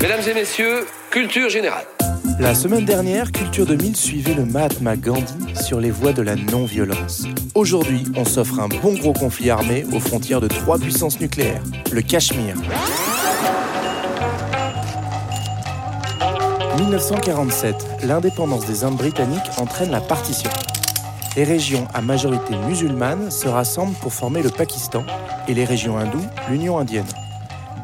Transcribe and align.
Mesdames 0.00 0.20
et 0.28 0.34
messieurs, 0.34 0.86
culture 1.10 1.48
générale. 1.48 1.84
La 2.38 2.54
semaine 2.54 2.84
dernière, 2.84 3.32
Culture 3.32 3.66
2000 3.66 3.96
suivait 3.96 4.34
le 4.34 4.44
Mahatma 4.44 4.96
Gandhi 4.96 5.34
sur 5.60 5.80
les 5.80 5.90
voies 5.90 6.12
de 6.12 6.22
la 6.22 6.36
non-violence. 6.36 7.24
Aujourd'hui, 7.54 8.04
on 8.16 8.24
s'offre 8.24 8.60
un 8.60 8.68
bon 8.68 8.94
gros 8.94 9.12
conflit 9.12 9.50
armé 9.50 9.84
aux 9.92 10.00
frontières 10.00 10.40
de 10.40 10.48
trois 10.48 10.78
puissances 10.78 11.20
nucléaires, 11.20 11.62
le 11.90 12.00
Cachemire. 12.02 12.54
1947, 16.78 17.74
l'indépendance 18.04 18.66
des 18.66 18.84
Indes 18.84 18.96
britanniques 18.96 19.40
entraîne 19.58 19.90
la 19.90 20.00
partition. 20.00 20.50
Les 21.36 21.44
régions 21.44 21.86
à 21.94 22.00
majorité 22.00 22.56
musulmane 22.66 23.30
se 23.30 23.48
rassemblent 23.48 23.96
pour 24.00 24.12
former 24.12 24.42
le 24.42 24.50
Pakistan 24.50 25.04
et 25.48 25.54
les 25.54 25.64
régions 25.64 25.98
hindoues 25.98 26.26
l'Union 26.48 26.78
indienne. 26.78 27.06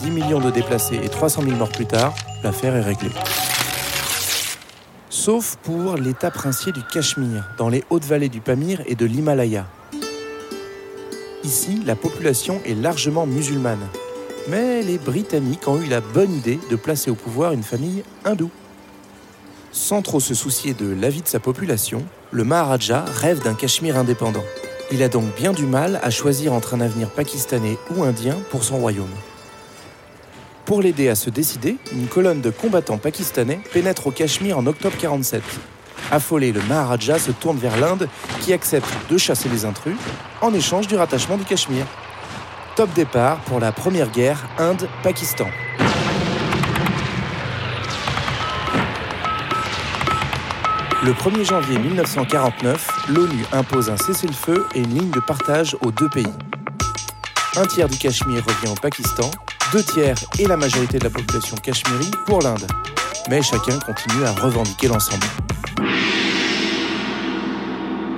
10 0.00 0.10
millions 0.10 0.40
de 0.40 0.50
déplacés 0.50 1.00
et 1.02 1.08
300 1.08 1.42
000 1.42 1.56
morts 1.56 1.70
plus 1.70 1.86
tard, 1.86 2.14
l'affaire 2.42 2.76
est 2.76 2.82
réglée 2.82 3.12
sauf 5.26 5.56
pour 5.64 5.96
l'État 5.96 6.30
princier 6.30 6.70
du 6.70 6.84
Cachemire, 6.84 7.48
dans 7.58 7.68
les 7.68 7.82
hautes 7.90 8.04
vallées 8.04 8.28
du 8.28 8.40
Pamir 8.40 8.80
et 8.86 8.94
de 8.94 9.04
l'Himalaya. 9.04 9.66
Ici, 11.42 11.82
la 11.84 11.96
population 11.96 12.60
est 12.64 12.76
largement 12.76 13.26
musulmane, 13.26 13.88
mais 14.48 14.82
les 14.82 14.98
Britanniques 14.98 15.66
ont 15.66 15.82
eu 15.82 15.88
la 15.88 16.00
bonne 16.00 16.32
idée 16.32 16.60
de 16.70 16.76
placer 16.76 17.10
au 17.10 17.16
pouvoir 17.16 17.50
une 17.50 17.64
famille 17.64 18.04
hindoue. 18.24 18.52
Sans 19.72 20.00
trop 20.00 20.20
se 20.20 20.32
soucier 20.32 20.74
de 20.74 20.94
l'avis 20.94 21.22
de 21.22 21.28
sa 21.28 21.40
population, 21.40 22.04
le 22.32 22.44
Maharaja 22.44 23.04
rêve 23.20 23.42
d'un 23.42 23.54
Cachemire 23.54 23.96
indépendant. 23.96 24.44
Il 24.90 25.02
a 25.02 25.08
donc 25.08 25.34
bien 25.36 25.52
du 25.52 25.66
mal 25.66 26.00
à 26.02 26.10
choisir 26.10 26.52
entre 26.52 26.74
un 26.74 26.80
avenir 26.80 27.10
pakistanais 27.10 27.78
ou 27.94 28.04
indien 28.04 28.36
pour 28.50 28.64
son 28.64 28.78
royaume. 28.78 29.14
Pour 30.64 30.82
l'aider 30.82 31.08
à 31.08 31.14
se 31.14 31.30
décider, 31.30 31.76
une 31.92 32.08
colonne 32.08 32.40
de 32.40 32.50
combattants 32.50 32.98
pakistanais 32.98 33.60
pénètre 33.72 34.06
au 34.06 34.10
Cachemire 34.10 34.58
en 34.58 34.66
octobre 34.66 34.96
47. 34.98 35.42
Affolé, 36.10 36.52
le 36.52 36.62
Maharaja 36.62 37.18
se 37.18 37.30
tourne 37.30 37.58
vers 37.58 37.76
l'Inde 37.78 38.08
qui 38.40 38.52
accepte 38.52 38.88
de 39.08 39.16
chasser 39.16 39.48
les 39.48 39.64
intrus 39.64 39.96
en 40.40 40.52
échange 40.54 40.86
du 40.86 40.96
rattachement 40.96 41.36
du 41.36 41.44
Cachemire. 41.44 41.86
Top 42.74 42.92
départ 42.94 43.38
pour 43.46 43.60
la 43.60 43.72
première 43.72 44.10
guerre 44.10 44.48
Inde-Pakistan. 44.58 45.46
Le 51.04 51.12
1er 51.12 51.44
janvier 51.44 51.78
1949, 51.78 53.08
l'ONU 53.10 53.44
impose 53.52 53.90
un 53.90 53.96
cessez-le-feu 53.98 54.66
et 54.74 54.80
une 54.80 54.98
ligne 54.98 55.10
de 55.10 55.20
partage 55.20 55.76
aux 55.82 55.90
deux 55.90 56.08
pays. 56.08 56.26
Un 57.56 57.66
tiers 57.66 57.88
du 57.88 57.98
Cachemire 57.98 58.42
revient 58.44 58.72
au 58.72 58.80
Pakistan 58.80 59.30
deux 59.72 59.82
tiers 59.82 60.16
et 60.38 60.46
la 60.46 60.56
majorité 60.56 60.98
de 60.98 61.04
la 61.04 61.10
population 61.10 61.56
cachemiri 61.56 62.10
pour 62.24 62.40
l'Inde. 62.40 62.66
Mais 63.28 63.42
chacun 63.42 63.78
continue 63.80 64.24
à 64.24 64.32
revendiquer 64.32 64.88
l'ensemble. 64.88 65.26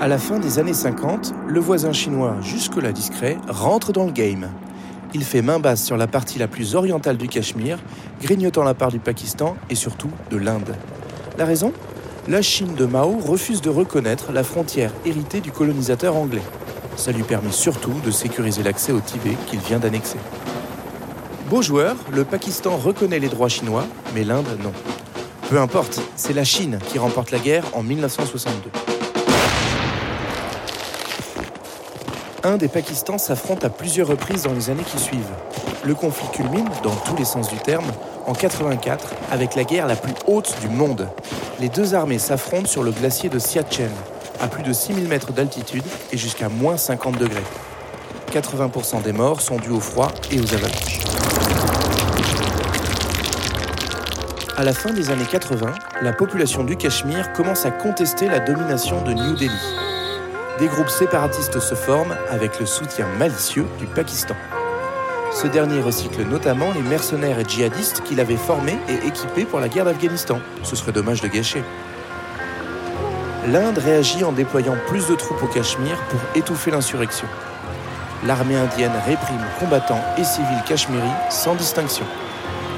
À 0.00 0.06
la 0.06 0.18
fin 0.18 0.38
des 0.38 0.58
années 0.58 0.74
50, 0.74 1.34
le 1.48 1.60
voisin 1.60 1.92
chinois, 1.92 2.36
jusque-là 2.40 2.92
discret, 2.92 3.36
rentre 3.48 3.92
dans 3.92 4.04
le 4.04 4.12
game. 4.12 4.48
Il 5.12 5.24
fait 5.24 5.42
main 5.42 5.58
basse 5.58 5.84
sur 5.84 5.96
la 5.96 6.06
partie 6.06 6.38
la 6.38 6.46
plus 6.46 6.76
orientale 6.76 7.16
du 7.16 7.26
Cachemire, 7.26 7.78
grignotant 8.22 8.62
la 8.62 8.74
part 8.74 8.92
du 8.92 9.00
Pakistan 9.00 9.56
et 9.70 9.74
surtout 9.74 10.10
de 10.30 10.36
l'Inde. 10.36 10.76
La 11.36 11.44
raison? 11.44 11.72
La 12.30 12.42
Chine 12.42 12.76
de 12.76 12.86
Mao 12.86 13.18
refuse 13.18 13.60
de 13.60 13.70
reconnaître 13.70 14.30
la 14.30 14.44
frontière 14.44 14.92
héritée 15.04 15.40
du 15.40 15.50
colonisateur 15.50 16.14
anglais. 16.14 16.44
Ça 16.94 17.10
lui 17.10 17.24
permet 17.24 17.50
surtout 17.50 17.94
de 18.06 18.12
sécuriser 18.12 18.62
l'accès 18.62 18.92
au 18.92 19.00
Tibet 19.00 19.36
qu'il 19.48 19.58
vient 19.58 19.80
d'annexer. 19.80 20.18
Beau 21.48 21.60
joueur, 21.60 21.96
le 22.12 22.24
Pakistan 22.24 22.76
reconnaît 22.76 23.18
les 23.18 23.28
droits 23.28 23.48
chinois, 23.48 23.84
mais 24.14 24.22
l'Inde 24.22 24.46
non. 24.62 24.70
Peu 25.48 25.58
importe, 25.58 26.00
c'est 26.14 26.32
la 26.32 26.44
Chine 26.44 26.78
qui 26.86 27.00
remporte 27.00 27.32
la 27.32 27.40
guerre 27.40 27.64
en 27.72 27.82
1962. 27.82 28.70
Inde 32.42 32.62
et 32.62 32.68
Pakistan 32.68 33.18
s'affrontent 33.18 33.66
à 33.66 33.70
plusieurs 33.70 34.08
reprises 34.08 34.44
dans 34.44 34.54
les 34.54 34.70
années 34.70 34.84
qui 34.84 34.98
suivent. 34.98 35.34
Le 35.84 35.94
conflit 35.94 36.28
culmine, 36.32 36.68
dans 36.82 36.94
tous 36.94 37.16
les 37.16 37.24
sens 37.24 37.50
du 37.50 37.58
terme, 37.58 37.84
en 38.26 38.32
84 38.32 39.14
avec 39.30 39.54
la 39.54 39.64
guerre 39.64 39.86
la 39.86 39.96
plus 39.96 40.14
haute 40.26 40.54
du 40.62 40.68
monde. 40.68 41.08
Les 41.60 41.68
deux 41.68 41.94
armées 41.94 42.18
s'affrontent 42.18 42.68
sur 42.68 42.82
le 42.82 42.92
glacier 42.92 43.28
de 43.28 43.38
Siachen, 43.38 43.90
à 44.40 44.48
plus 44.48 44.62
de 44.62 44.72
6000 44.72 45.06
mètres 45.06 45.32
d'altitude 45.32 45.84
et 46.12 46.16
jusqu'à 46.16 46.48
moins 46.48 46.78
50 46.78 47.18
degrés. 47.18 47.42
80% 48.32 49.02
des 49.02 49.12
morts 49.12 49.42
sont 49.42 49.56
dus 49.56 49.70
au 49.70 49.80
froid 49.80 50.10
et 50.30 50.40
aux 50.40 50.54
avalanches. 50.54 51.00
À 54.56 54.64
la 54.64 54.72
fin 54.72 54.92
des 54.92 55.10
années 55.10 55.24
80, 55.30 55.74
la 56.02 56.12
population 56.12 56.64
du 56.64 56.76
Cachemire 56.76 57.32
commence 57.32 57.66
à 57.66 57.70
contester 57.70 58.28
la 58.28 58.40
domination 58.40 59.02
de 59.02 59.12
New 59.12 59.36
Delhi. 59.36 59.89
Des 60.60 60.68
groupes 60.68 60.90
séparatistes 60.90 61.58
se 61.58 61.74
forment 61.74 62.14
avec 62.28 62.60
le 62.60 62.66
soutien 62.66 63.06
malicieux 63.18 63.64
du 63.78 63.86
Pakistan. 63.86 64.34
Ce 65.32 65.46
dernier 65.46 65.80
recycle 65.80 66.22
notamment 66.24 66.70
les 66.74 66.82
mercenaires 66.82 67.38
et 67.38 67.46
djihadistes 67.48 68.02
qu'il 68.02 68.20
avait 68.20 68.36
formés 68.36 68.76
et 68.86 69.06
équipés 69.06 69.46
pour 69.46 69.58
la 69.58 69.70
guerre 69.70 69.86
d'Afghanistan. 69.86 70.38
Ce 70.62 70.76
serait 70.76 70.92
dommage 70.92 71.22
de 71.22 71.28
gâcher. 71.28 71.64
L'Inde 73.46 73.78
réagit 73.78 74.22
en 74.22 74.32
déployant 74.32 74.76
plus 74.86 75.08
de 75.08 75.14
troupes 75.14 75.42
au 75.42 75.46
Cachemire 75.46 75.96
pour 76.10 76.20
étouffer 76.34 76.70
l'insurrection. 76.70 77.26
L'armée 78.26 78.56
indienne 78.56 78.92
réprime 79.06 79.46
combattants 79.58 80.04
et 80.18 80.24
civils 80.24 80.62
cachemiris 80.68 81.08
sans 81.30 81.54
distinction. 81.54 82.04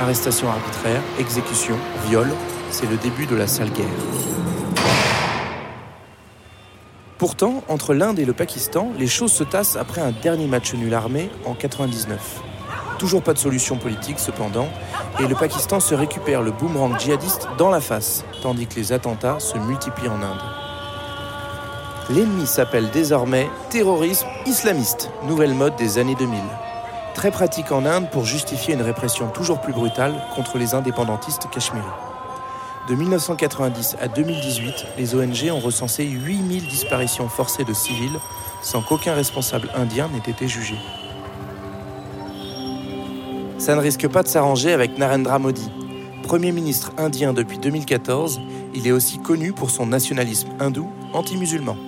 Arrestation 0.00 0.48
arbitraire, 0.48 1.02
exécution, 1.18 1.76
viol, 2.06 2.28
c'est 2.70 2.88
le 2.88 2.96
début 2.98 3.26
de 3.26 3.34
la 3.34 3.48
sale 3.48 3.70
guerre. 3.70 4.63
Pourtant, 7.24 7.62
entre 7.68 7.94
l'Inde 7.94 8.18
et 8.18 8.26
le 8.26 8.34
Pakistan, 8.34 8.90
les 8.98 9.06
choses 9.06 9.32
se 9.32 9.44
tassent 9.44 9.76
après 9.76 10.02
un 10.02 10.10
dernier 10.10 10.46
match 10.46 10.74
nul 10.74 10.92
armé 10.92 11.30
en 11.46 11.54
99. 11.54 12.42
Toujours 12.98 13.22
pas 13.22 13.32
de 13.32 13.38
solution 13.38 13.78
politique 13.78 14.18
cependant, 14.18 14.68
et 15.18 15.26
le 15.26 15.34
Pakistan 15.34 15.80
se 15.80 15.94
récupère 15.94 16.42
le 16.42 16.50
boomerang 16.50 17.00
djihadiste 17.00 17.48
dans 17.56 17.70
la 17.70 17.80
face, 17.80 18.26
tandis 18.42 18.66
que 18.66 18.74
les 18.74 18.92
attentats 18.92 19.40
se 19.40 19.56
multiplient 19.56 20.08
en 20.08 20.20
Inde. 20.20 20.42
L'ennemi 22.10 22.46
s'appelle 22.46 22.90
désormais 22.90 23.48
terrorisme 23.70 24.28
islamiste, 24.44 25.08
nouvelle 25.22 25.54
mode 25.54 25.76
des 25.76 25.96
années 25.96 26.16
2000 26.16 26.38
très 27.14 27.30
pratique 27.30 27.70
en 27.70 27.86
Inde 27.86 28.10
pour 28.10 28.24
justifier 28.24 28.74
une 28.74 28.82
répression 28.82 29.28
toujours 29.28 29.60
plus 29.60 29.72
brutale 29.72 30.14
contre 30.34 30.58
les 30.58 30.74
indépendantistes 30.74 31.48
cachemiris. 31.48 32.13
De 32.88 32.94
1990 32.94 33.96
à 33.98 34.08
2018, 34.08 34.86
les 34.98 35.14
ONG 35.14 35.50
ont 35.50 35.58
recensé 35.58 36.04
8000 36.04 36.66
disparitions 36.66 37.30
forcées 37.30 37.64
de 37.64 37.72
civils 37.72 38.18
sans 38.60 38.82
qu'aucun 38.82 39.14
responsable 39.14 39.70
indien 39.74 40.08
n'ait 40.08 40.30
été 40.30 40.48
jugé. 40.48 40.74
Ça 43.56 43.74
ne 43.74 43.80
risque 43.80 44.06
pas 44.08 44.22
de 44.22 44.28
s'arranger 44.28 44.74
avec 44.74 44.98
Narendra 44.98 45.38
Modi. 45.38 45.70
Premier 46.24 46.52
ministre 46.52 46.92
indien 46.98 47.32
depuis 47.32 47.56
2014, 47.56 48.40
il 48.74 48.86
est 48.86 48.92
aussi 48.92 49.18
connu 49.18 49.54
pour 49.54 49.70
son 49.70 49.86
nationalisme 49.86 50.48
hindou 50.60 50.90
anti-musulman. 51.14 51.78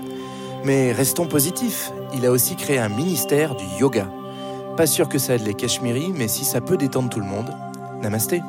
Mais 0.64 0.92
restons 0.92 1.26
positifs, 1.26 1.92
il 2.14 2.24
a 2.24 2.30
aussi 2.30 2.56
créé 2.56 2.78
un 2.78 2.88
ministère 2.88 3.54
du 3.54 3.64
yoga. 3.78 4.08
Pas 4.78 4.86
sûr 4.86 5.10
que 5.10 5.18
ça 5.18 5.34
aide 5.34 5.46
les 5.46 5.54
Cachemiris, 5.54 6.12
mais 6.14 6.28
si 6.28 6.46
ça 6.46 6.62
peut 6.62 6.78
détendre 6.78 7.10
tout 7.10 7.20
le 7.20 7.26
monde, 7.26 7.52
namasté. 8.00 8.40